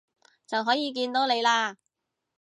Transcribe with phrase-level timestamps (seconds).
[0.47, 1.75] 就可以見到你喇